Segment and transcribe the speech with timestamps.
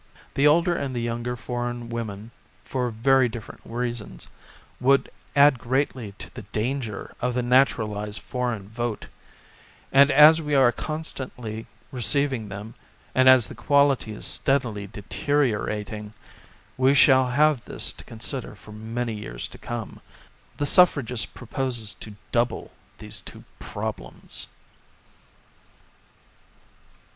[0.33, 2.31] The older and the younger foreign women,
[2.65, 4.29] for very dif ferent reasons,
[4.79, 9.05] would add greatly to the danger of the naturalized foreign vote,
[9.91, 12.73] and as we are constantly receiv 46 Classes That Menace" ing them,
[13.13, 16.13] and as the quality is steadily deteriorating,
[16.77, 20.01] we shall have this to consider for many years to come.
[20.57, 24.47] The suffragist proposes to double these two problems.